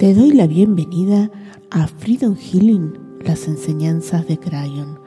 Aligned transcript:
Te 0.00 0.14
doy 0.14 0.30
la 0.30 0.46
bienvenida 0.46 1.30
a 1.70 1.86
Freedom 1.86 2.34
Healing, 2.34 2.94
las 3.22 3.46
enseñanzas 3.46 4.26
de 4.26 4.38
Crayon. 4.38 4.98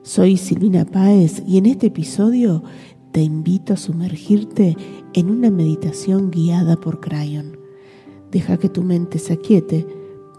Soy 0.00 0.38
Silvina 0.38 0.86
Páez 0.86 1.42
y 1.46 1.58
en 1.58 1.66
este 1.66 1.88
episodio 1.88 2.62
te 3.12 3.20
invito 3.20 3.74
a 3.74 3.76
sumergirte 3.76 4.78
en 5.12 5.30
una 5.30 5.50
meditación 5.50 6.30
guiada 6.30 6.76
por 6.76 7.00
Crayon. 7.00 7.58
Deja 8.30 8.56
que 8.56 8.70
tu 8.70 8.82
mente 8.82 9.18
se 9.18 9.34
aquiete, 9.34 9.86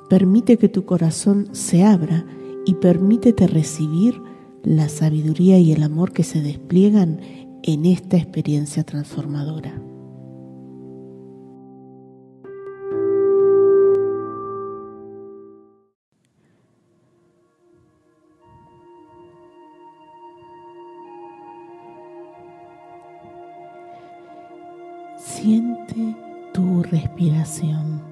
permite 0.10 0.57
que 0.57 0.68
tu 0.68 0.83
corazón 0.83 1.50
se 1.52 1.83
abra 1.83 2.25
y 2.65 2.74
permítete 2.74 3.46
recibir 3.46 4.20
la 4.64 4.89
sabiduría 4.89 5.60
y 5.60 5.74
el 5.74 5.83
amor 5.83 6.11
que 6.11 6.24
se 6.24 6.42
despliegan 6.42 7.21
en 7.61 7.86
esta 7.86 8.18
experiencia 8.18 8.83
transformadora. 8.83 9.90
Siente 25.41 26.15
tu 26.54 26.83
respiración. 26.83 28.11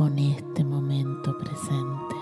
Con 0.00 0.18
este 0.18 0.64
momento 0.64 1.36
presente. 1.36 2.16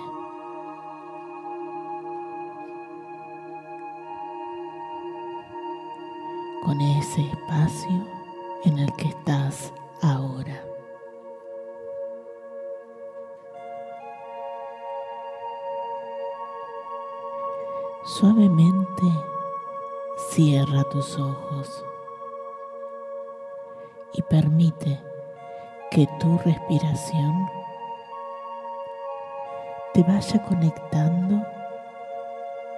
Con 6.65 6.81
ese 6.81 7.21
espacio 7.21 8.05
en 8.65 8.81
el 8.81 8.93
que 8.97 9.07
estás 9.07 9.73
ahora. 10.03 10.61
Suavemente 18.07 19.07
cierra 20.33 20.83
tus 20.91 21.17
ojos 21.17 21.85
y 24.15 24.23
permite 24.23 25.01
que 25.93 26.09
tu 26.19 26.39
respiración 26.39 27.58
te 29.95 30.03
vaya 30.03 30.43
conectando 30.43 31.47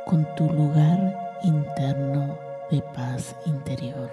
con 0.06 0.24
tu 0.34 0.44
lugar 0.50 1.38
interno 1.42 2.38
de 2.70 2.82
paz 2.82 3.34
interior. 3.46 4.10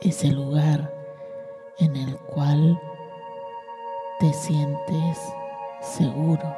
Ese 0.00 0.28
lugar 0.28 0.92
en 1.78 1.96
el 1.96 2.16
cual 2.18 2.80
te 4.20 4.32
sientes 4.32 5.18
seguro, 5.80 6.54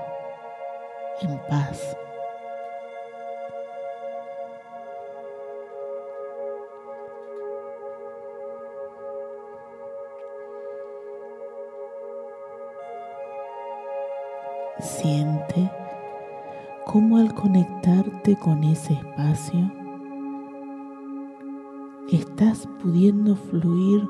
en 1.23 1.39
paz. 1.49 1.97
Siente 14.81 15.71
cómo 16.87 17.19
al 17.19 17.35
conectarte 17.35 18.35
con 18.37 18.65
ese 18.65 18.95
espacio, 18.95 19.71
estás 22.11 22.67
pudiendo 22.83 23.37
fluir 23.37 24.09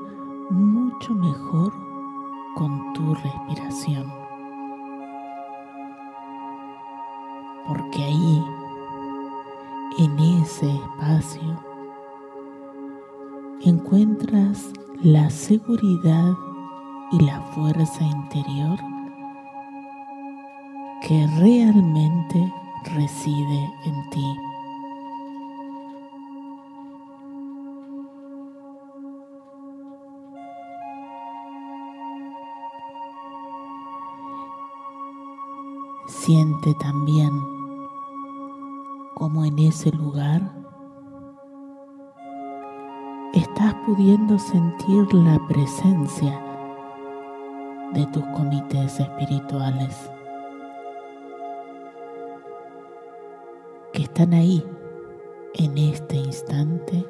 mucho 0.49 1.13
mejor 1.13 1.73
con 2.55 2.93
tu 2.93 3.13
respiración. 3.15 4.05
Porque 7.67 8.03
ahí, 8.03 8.45
en 9.99 10.19
ese 10.41 10.73
espacio, 10.73 11.59
encuentras 13.65 14.71
la 15.03 15.29
seguridad 15.29 16.33
y 17.11 17.25
la 17.25 17.41
fuerza 17.41 18.03
interior 18.05 18.79
que 21.01 21.27
realmente 21.39 22.53
reside 22.95 23.73
en 23.85 24.09
ti. 24.11 24.37
Siente 36.07 36.75
también 36.75 37.31
como 39.15 39.43
en 39.43 39.57
ese 39.57 39.91
lugar 39.91 40.41
estás 43.33 43.73
pudiendo 43.87 44.37
sentir 44.37 45.11
la 45.13 45.39
presencia 45.47 46.39
de 47.93 48.05
tus 48.07 48.23
comités 48.27 48.99
espirituales. 48.99 50.11
Que 53.91 54.03
están 54.03 54.33
ahí 54.33 54.63
en 55.55 55.77
este 55.77 56.15
instante 56.15 57.05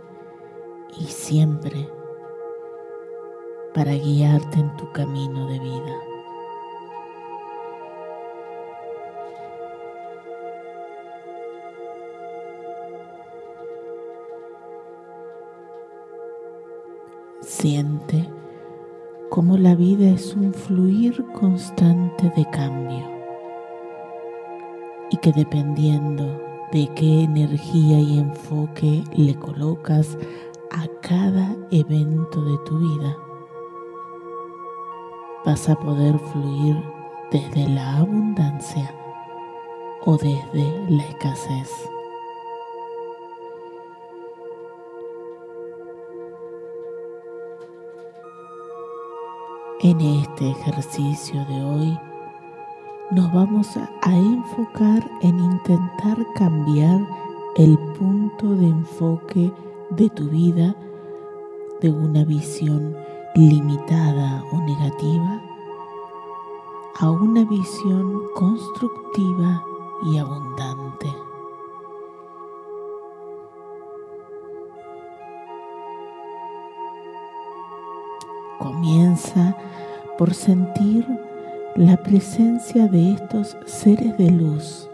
y 0.99 1.03
siempre 1.05 1.87
para 3.73 3.93
guiarte 3.93 4.59
en 4.59 4.75
tu 4.77 4.91
camino 4.91 5.47
de 5.47 5.59
vida. 5.59 5.95
Siente 17.41 18.29
cómo 19.29 19.57
la 19.57 19.75
vida 19.75 20.09
es 20.09 20.35
un 20.35 20.53
fluir 20.53 21.23
constante 21.33 22.31
de 22.35 22.49
cambio 22.49 23.07
y 25.11 25.17
que 25.17 25.31
dependiendo 25.31 26.50
de 26.71 26.89
qué 26.95 27.23
energía 27.23 27.99
y 27.99 28.19
enfoque 28.19 29.03
le 29.13 29.35
colocas 29.35 30.17
a 30.71 30.87
cada 31.01 31.55
evento 31.69 32.41
de 32.43 32.57
tu 32.65 32.79
vida, 32.79 33.17
vas 35.45 35.67
a 35.69 35.75
poder 35.75 36.17
fluir 36.17 36.81
desde 37.29 37.67
la 37.67 37.97
abundancia 37.97 38.95
o 40.05 40.17
desde 40.17 40.89
la 40.89 41.03
escasez. 41.03 41.69
En 49.81 49.99
este 49.99 50.51
ejercicio 50.51 51.43
de 51.45 51.63
hoy, 51.63 52.10
nos 53.11 53.29
vamos 53.33 53.75
a 53.75 54.15
enfocar 54.15 55.05
en 55.21 55.37
intentar 55.37 56.17
cambiar 56.33 57.05
el 57.57 57.77
punto 57.99 58.55
de 58.55 58.67
enfoque 58.67 59.51
de 59.89 60.09
tu 60.11 60.29
vida 60.29 60.73
de 61.81 61.91
una 61.91 62.23
visión 62.23 62.95
limitada 63.35 64.45
o 64.53 64.61
negativa 64.61 65.41
a 66.99 67.09
una 67.09 67.43
visión 67.43 68.21
constructiva 68.33 69.61
y 70.03 70.17
abundante. 70.17 71.13
Comienza 78.57 79.57
por 80.17 80.33
sentir 80.33 81.05
la 81.75 81.95
presencia 82.03 82.85
de 82.87 83.13
estos 83.13 83.55
seres 83.65 84.17
de 84.17 84.29
luz 84.29 84.89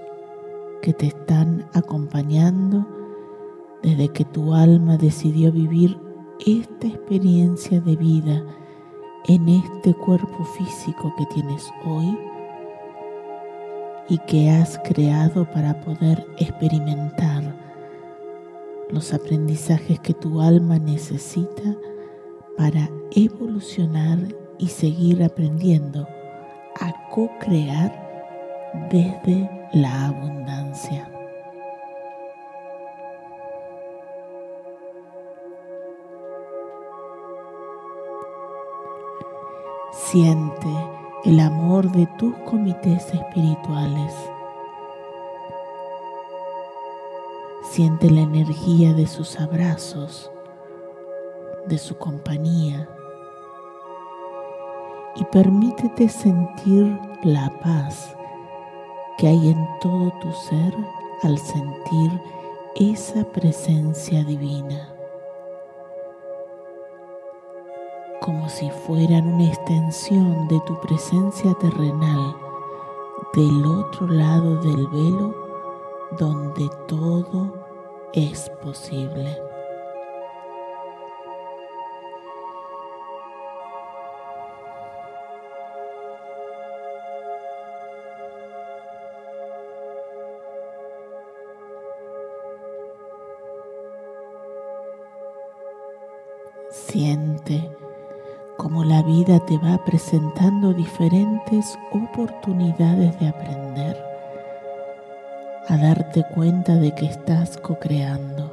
que 0.84 0.94
te 0.94 1.08
están 1.08 1.68
acompañando 1.74 2.86
desde 3.82 4.10
que 4.10 4.24
tu 4.26 4.54
alma 4.54 4.96
decidió 4.96 5.52
vivir 5.52 5.98
esta 6.46 6.86
experiencia 6.86 7.82
de 7.82 7.96
vida 7.96 8.44
en 9.28 9.50
este 9.50 9.96
cuerpo 9.96 10.46
físico 10.46 11.12
que 11.18 11.26
tienes 11.34 11.68
hoy 11.84 12.16
y 14.08 14.20
que 14.20 14.52
has 14.52 14.78
creado 14.84 15.50
para 15.52 15.82
poder 15.82 16.28
experimentar 16.38 17.56
los 18.92 19.16
aprendizajes 19.16 20.00
que 20.00 20.14
tu 20.14 20.42
alma 20.42 20.78
necesita 20.78 21.76
para 22.56 22.88
evolucionar 23.16 24.20
y 24.60 24.68
seguir 24.68 25.24
aprendiendo 25.24 26.08
co-crear 27.18 27.92
desde 28.92 29.50
la 29.72 30.10
abundancia. 30.10 31.10
Siente 39.92 40.68
el 41.25 41.40
amor 41.40 41.92
de 41.92 42.06
tus 42.19 42.36
comités 42.46 43.12
espirituales. 43.12 44.14
Siente 47.64 48.12
la 48.12 48.22
energía 48.22 48.94
de 48.94 49.08
sus 49.08 49.40
abrazos, 49.40 50.31
de 51.66 51.80
su 51.80 51.98
compañía 51.98 52.88
y 55.19 55.25
permítete 55.25 56.08
sentir 56.10 56.98
la 57.24 57.50
paz 57.62 58.16
que 59.18 59.28
hay 59.28 59.50
en 59.50 59.68
todo 59.81 60.12
tu 60.22 60.31
ser 60.31 60.74
al 61.24 61.38
sentir 61.38 62.22
esa 62.75 63.24
presencia 63.25 64.24
divina. 64.24 64.94
como 68.28 68.50
si 68.50 68.69
fueran 68.69 69.36
una 69.36 69.48
extensión 69.48 70.50
de 70.50 70.60
tu 70.68 70.78
presencia 70.81 71.54
terrenal 71.62 72.36
del 73.34 73.66
otro 73.66 74.06
lado 74.06 74.58
del 74.58 74.86
velo 74.88 75.34
donde 76.19 76.69
todo 76.90 77.54
es 78.12 78.50
posible. 78.62 79.47
Vida 99.07 99.39
te 99.39 99.57
va 99.57 99.83
presentando 99.86 100.74
diferentes 100.74 101.80
oportunidades 101.92 103.18
de 103.21 103.30
aprender, 103.30 103.98
a 105.69 105.77
darte 105.77 106.25
cuenta 106.36 106.75
de 106.75 106.94
que 106.94 107.06
estás 107.06 107.57
co-creando, 107.57 108.51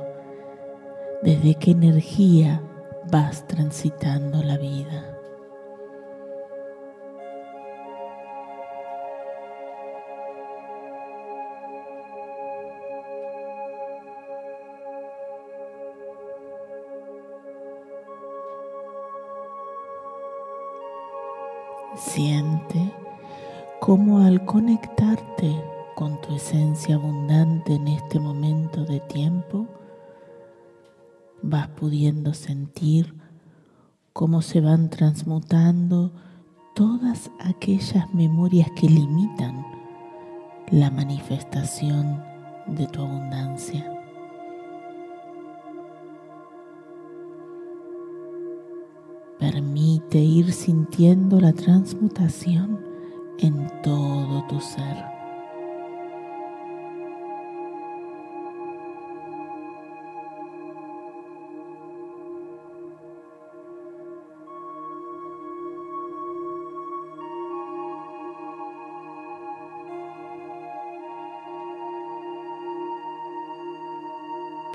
desde 1.23 1.57
qué 1.57 1.73
energía 1.73 2.63
vas 3.11 3.45
transitando 3.49 4.45
la 4.45 4.57
vida. 4.57 5.14
Siente 21.97 22.93
cómo 23.81 24.19
al 24.19 24.45
conectarte 24.45 25.63
con 25.95 26.21
tu 26.21 26.35
esencia 26.35 26.97
abundante 26.97 27.75
en 27.75 27.87
este 27.87 28.19
momento 28.19 28.85
de 28.85 28.99
tiempo, 29.01 29.69
vas 31.43 31.69
pudiendo 31.69 32.35
sentir 32.35 33.15
cómo 34.13 34.43
se 34.43 34.61
van 34.61 34.91
transmutando 34.91 36.13
todas 36.75 37.31
aquellas 37.39 38.13
memorias 38.13 38.69
que 38.75 38.89
limitan 38.89 39.65
la 40.71 40.91
manifestación 40.91 42.25
de 42.67 42.89
tu 42.89 43.03
abundancia. 43.03 43.94
Permite 50.15 50.33
ir 50.33 50.53
sintiendo 50.53 51.41
la 51.41 51.53
transmutación 51.53 52.79
en 53.41 53.67
todo 53.83 54.45
tu 54.49 54.61
ser. 54.61 55.05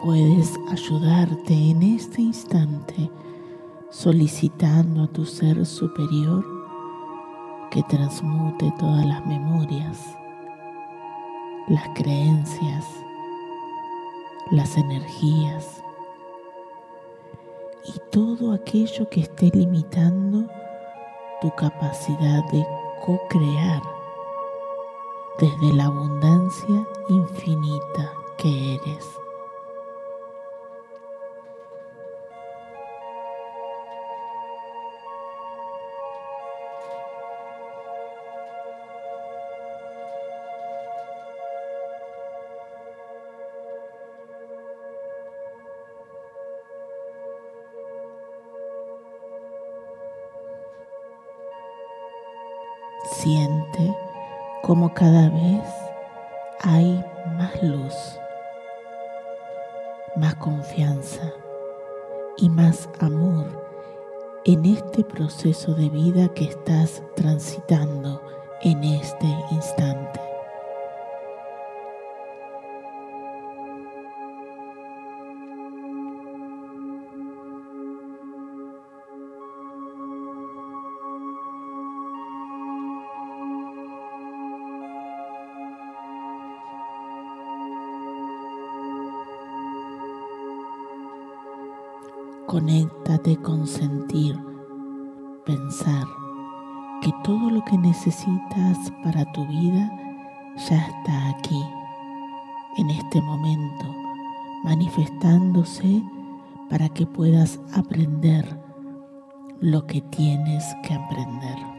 Puedes 0.04 0.60
ayudarte 0.70 1.54
en 1.54 1.84
este 1.84 2.24
instante 2.24 3.10
solicitando 3.90 5.04
a 5.04 5.08
tu 5.08 5.26
ser 5.26 5.66
superior 5.66 6.46
que 7.72 7.82
transmute 7.84 8.72
todas 8.80 9.06
las 9.06 9.26
memorias, 9.26 10.16
las 11.68 11.88
creencias, 11.96 12.86
las 14.52 14.78
energías 14.78 15.84
y 17.84 18.00
todo 18.12 18.54
aquello 18.54 19.10
que 19.10 19.22
esté 19.22 19.50
limitando 19.54 20.48
tu 21.42 21.50
capacidad 21.56 22.44
de 22.52 22.66
co-crear 23.06 23.82
desde 25.40 25.74
la 25.74 25.86
abundancia 25.86 26.88
infinita 27.10 28.14
que 28.38 28.76
eres. 28.76 29.20
Siente 53.30 53.96
como 54.64 54.92
cada 54.92 55.30
vez 55.30 55.62
hay 56.62 57.06
más 57.38 57.62
luz, 57.62 57.94
más 60.16 60.34
confianza 60.34 61.32
y 62.38 62.50
más 62.50 62.90
amor 63.00 63.46
en 64.46 64.66
este 64.66 65.04
proceso 65.04 65.76
de 65.76 65.90
vida 65.90 66.30
que 66.30 66.46
estás 66.46 67.04
transitando 67.16 68.20
en 68.64 68.84
este 68.84 69.28
instante. 69.52 70.29
Conéctate 92.50 93.38
con 93.38 93.68
sentir, 93.68 94.36
pensar 95.46 96.08
que 97.00 97.12
todo 97.24 97.52
lo 97.52 97.64
que 97.66 97.78
necesitas 97.78 98.92
para 99.04 99.24
tu 99.34 99.46
vida 99.46 99.92
ya 100.58 100.78
está 100.78 101.30
aquí, 101.30 101.64
en 102.78 102.90
este 102.90 103.22
momento, 103.22 103.86
manifestándose 104.64 106.02
para 106.72 106.90
que 106.90 107.06
puedas 107.06 107.60
aprender 107.76 108.60
lo 109.62 109.86
que 109.86 110.02
tienes 110.02 110.66
que 110.82 110.96
aprender. 110.96 111.79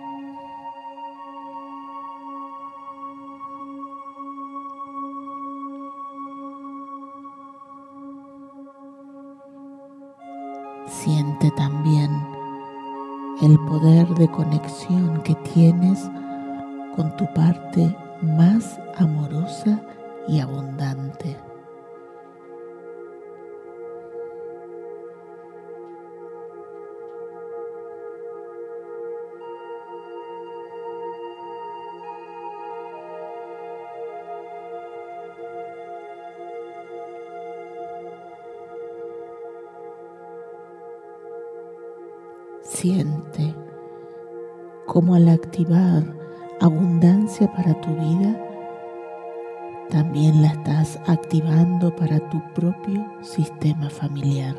El 13.51 13.59
poder 13.67 14.07
de 14.15 14.31
conexión 14.31 15.23
que 15.25 15.35
tienes 15.53 16.09
con 16.95 17.17
tu 17.17 17.27
parte 17.35 17.97
más 18.23 18.79
amorosa 18.97 19.81
y 20.29 20.39
abundante. 20.39 21.37
Cómo 44.91 45.15
al 45.15 45.29
activar 45.29 46.03
abundancia 46.61 47.47
para 47.53 47.81
tu 47.81 47.91
vida, 47.91 48.37
también 49.89 50.43
la 50.43 50.49
estás 50.49 50.99
activando 51.07 51.95
para 51.95 52.19
tu 52.29 52.43
propio 52.55 53.07
sistema 53.21 53.89
familiar. 53.89 54.57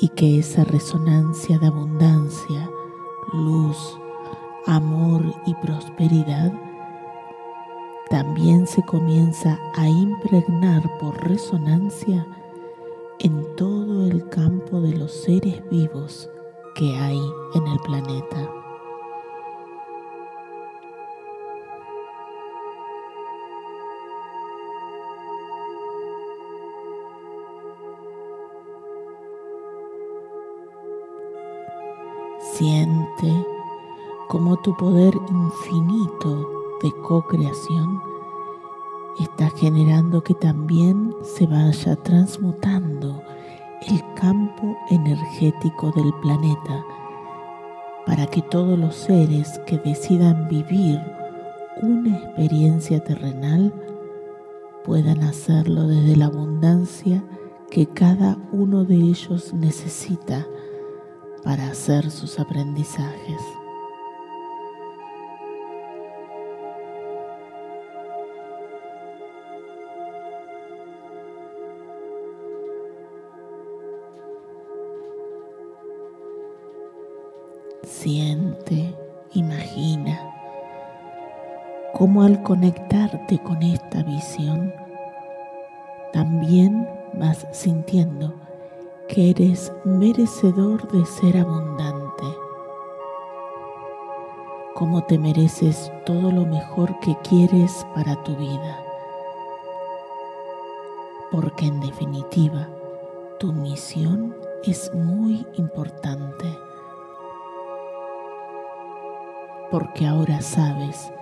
Y 0.00 0.08
que 0.08 0.40
esa 0.40 0.64
resonancia 0.64 1.60
de 1.60 1.68
abundancia, 1.68 2.68
luz, 3.34 3.96
amor 4.66 5.22
y 5.46 5.54
prosperidad 5.54 6.52
también 8.10 8.66
se 8.66 8.82
comienza 8.82 9.60
a 9.76 9.88
impregnar 9.88 10.82
por 10.98 11.16
resonancia 11.28 12.26
en 13.20 13.44
todo 13.54 14.08
el 14.08 14.28
campo 14.28 14.80
de 14.80 14.98
los 14.98 15.12
seres 15.12 15.62
vivos 15.70 16.28
que 16.78 16.94
hay 16.94 17.20
en 17.54 17.66
el 17.66 17.78
planeta. 17.80 18.48
Siente 32.38 33.46
como 34.28 34.56
tu 34.58 34.76
poder 34.76 35.14
infinito 35.30 36.48
de 36.80 36.92
co-creación 37.02 38.00
está 39.18 39.50
generando 39.50 40.22
que 40.22 40.34
también 40.34 41.12
se 41.22 41.44
vaya 41.48 41.96
transmutando 41.96 43.20
el 43.98 44.14
campo 44.14 44.76
energético 44.90 45.90
del 45.90 46.12
planeta 46.22 46.84
para 48.06 48.26
que 48.26 48.42
todos 48.42 48.78
los 48.78 48.94
seres 48.94 49.60
que 49.66 49.78
decidan 49.78 50.48
vivir 50.48 51.00
una 51.82 52.16
experiencia 52.16 53.02
terrenal 53.02 53.72
puedan 54.84 55.22
hacerlo 55.22 55.86
desde 55.86 56.16
la 56.16 56.26
abundancia 56.26 57.24
que 57.70 57.86
cada 57.86 58.38
uno 58.52 58.84
de 58.84 58.94
ellos 58.94 59.52
necesita 59.52 60.46
para 61.42 61.68
hacer 61.68 62.10
sus 62.10 62.38
aprendizajes. 62.38 63.57
Siente, 78.08 78.96
imagina 79.34 80.18
cómo 81.92 82.22
al 82.22 82.42
conectarte 82.42 83.38
con 83.38 83.62
esta 83.62 84.02
visión, 84.02 84.72
también 86.14 86.88
vas 87.12 87.46
sintiendo 87.52 88.32
que 89.08 89.28
eres 89.28 89.70
merecedor 89.84 90.90
de 90.90 91.04
ser 91.04 91.36
abundante, 91.36 92.24
como 94.74 95.04
te 95.04 95.18
mereces 95.18 95.92
todo 96.06 96.32
lo 96.32 96.46
mejor 96.46 96.98
que 97.00 97.14
quieres 97.28 97.86
para 97.94 98.16
tu 98.22 98.34
vida, 98.36 98.82
porque 101.30 101.66
en 101.66 101.78
definitiva 101.80 102.70
tu 103.38 103.52
misión 103.52 104.34
es 104.64 104.90
muy 104.94 105.46
importante 105.58 106.67
porque 109.70 110.06
ahora 110.06 110.40
sabes 110.40 111.12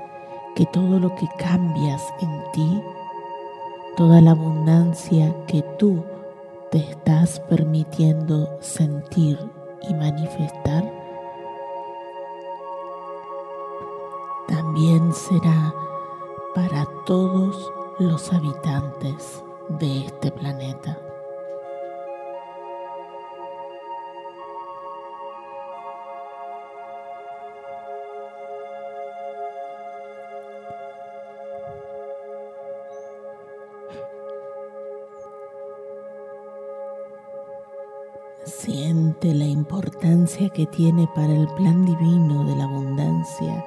que 0.55 0.67
todo 0.67 0.99
lo 0.99 1.15
que 1.15 1.29
cambias 1.39 2.03
en 2.21 2.43
ti, 2.53 2.83
toda 3.97 4.21
la 4.21 4.33
abundancia 4.33 5.35
que 5.47 5.63
tú 5.79 6.03
te 6.71 6.79
estás 6.79 7.41
permitiendo 7.41 8.57
sentir 8.61 9.39
y 9.89 9.95
manifestar, 9.95 10.91
también 14.49 15.13
será 15.13 15.75
para 16.55 16.87
todos 17.05 17.73
los 17.99 18.33
habitantes 18.33 19.45
de 19.69 20.07
este 20.07 20.31
planeta. 20.31 21.06
Que 40.37 40.67
tiene 40.67 41.09
para 41.15 41.33
el 41.33 41.49
plan 41.55 41.87
divino 41.87 42.45
de 42.45 42.57
la 42.57 42.65
abundancia 42.65 43.65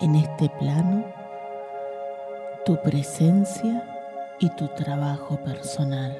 en 0.00 0.14
este 0.16 0.50
plano 0.50 1.02
tu 2.66 2.80
presencia 2.82 3.82
y 4.38 4.50
tu 4.50 4.68
trabajo 4.68 5.42
personal. 5.42 6.14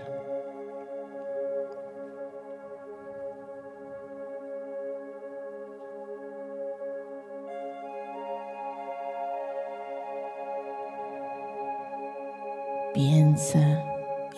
Piensa, 12.95 13.85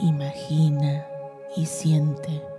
imagina 0.01 1.07
y 1.57 1.67
siente 1.67 2.52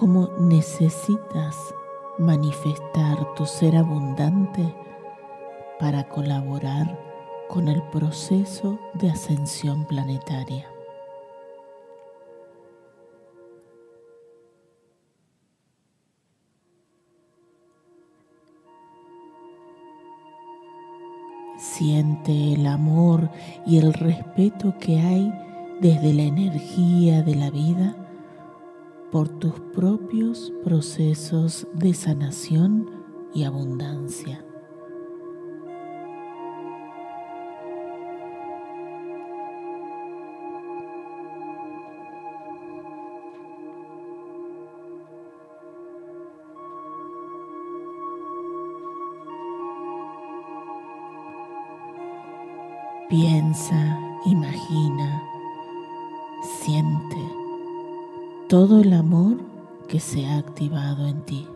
cómo 0.00 0.30
necesitas 0.38 1.74
manifestar 2.16 3.34
tu 3.34 3.44
ser 3.44 3.76
abundante 3.76 4.74
para 5.78 6.08
colaborar 6.08 6.98
con 7.50 7.68
el 7.68 7.82
proceso 7.90 8.78
de 8.94 9.10
ascensión 9.10 9.84
planetaria. 9.84 10.66
Siente 21.58 22.54
el 22.54 22.66
amor 22.66 23.28
y 23.66 23.76
el 23.76 23.92
respeto 23.92 24.78
que 24.80 24.98
hay 24.98 25.30
desde 25.82 26.14
la 26.14 26.22
energía 26.22 27.22
de 27.22 27.34
la 27.34 27.50
vida 27.50 27.94
por 29.10 29.28
tus 29.28 29.58
propios 29.74 30.52
procesos 30.62 31.66
de 31.74 31.94
sanación 31.94 32.88
y 33.34 33.44
abundancia. 33.44 34.44
Piensa, 53.08 53.98
imagina, 54.24 55.20
siente 56.62 57.39
todo 58.50 58.80
el 58.80 58.92
amor 58.94 59.36
que 59.86 60.00
se 60.00 60.26
ha 60.26 60.38
activado 60.38 61.06
en 61.06 61.22
ti. 61.24 61.46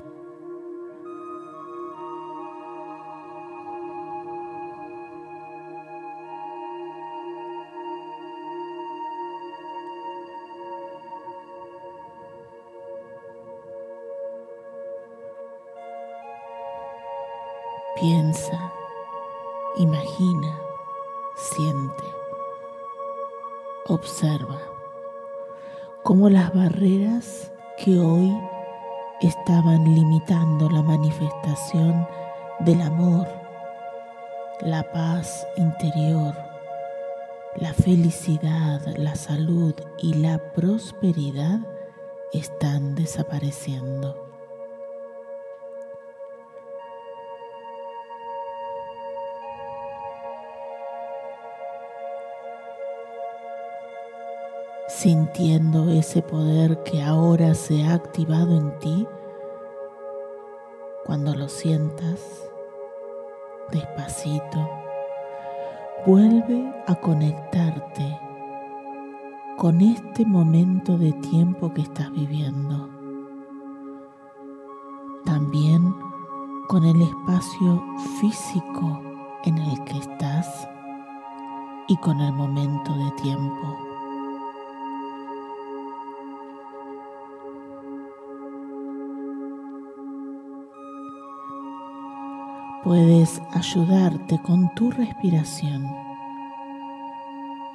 Piensa, 17.96 18.72
imagina, 19.78 20.56
siente, 21.34 22.04
observa 23.88 24.73
cómo 26.04 26.28
las 26.28 26.52
barreras 26.52 27.50
que 27.78 27.99
hoy 27.99 28.30
estaban 29.23 29.84
limitando 29.94 30.68
la 30.68 30.82
manifestación 30.82 32.06
del 32.61 32.82
amor, 32.82 33.26
la 34.61 34.82
paz 34.92 35.46
interior, 35.56 36.37
la 37.56 37.73
felicidad, 37.73 38.82
la 38.99 39.14
salud 39.14 39.75
y 39.96 40.12
la 40.12 40.52
prosperidad 40.52 41.61
están 42.34 42.94
desapareciendo. 42.94 44.23
Sintiendo 54.96 55.90
ese 55.90 56.22
poder 56.22 56.82
que 56.84 57.02
ahora 57.02 57.54
se 57.54 57.82
ha 57.82 57.94
activado 57.94 58.56
en 58.56 58.78
ti, 58.78 59.06
cuando 61.04 61.34
lo 61.34 61.48
sientas 61.48 62.48
despacito, 63.72 64.70
vuelve 66.06 66.72
a 66.86 66.94
conectarte 66.94 68.18
con 69.56 69.80
este 69.80 70.24
momento 70.24 70.96
de 70.96 71.12
tiempo 71.14 71.74
que 71.74 71.82
estás 71.82 72.10
viviendo. 72.12 72.88
También 75.24 75.92
con 76.68 76.84
el 76.84 77.02
espacio 77.02 77.82
físico 78.20 79.02
en 79.44 79.58
el 79.58 79.84
que 79.84 79.98
estás 79.98 80.68
y 81.88 81.96
con 81.96 82.20
el 82.20 82.32
momento 82.32 82.92
de 82.94 83.10
tiempo. 83.22 83.93
Puedes 92.84 93.40
ayudarte 93.54 94.38
con 94.42 94.68
tu 94.74 94.90
respiración, 94.90 95.90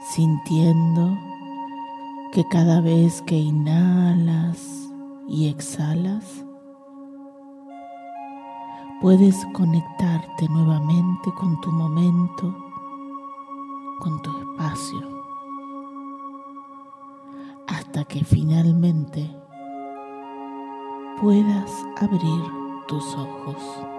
sintiendo 0.01 1.17
que 2.31 2.47
cada 2.47 2.79
vez 2.79 3.23
que 3.23 3.35
inhalas 3.35 4.87
y 5.27 5.49
exhalas, 5.49 6.45
puedes 9.01 9.47
conectarte 9.53 10.47
nuevamente 10.47 11.33
con 11.39 11.59
tu 11.61 11.71
momento, 11.71 12.55
con 14.01 14.21
tu 14.21 14.29
espacio, 14.37 15.23
hasta 17.67 18.05
que 18.05 18.23
finalmente 18.23 19.27
puedas 21.19 21.71
abrir 21.99 22.43
tus 22.87 23.15
ojos. 23.15 23.98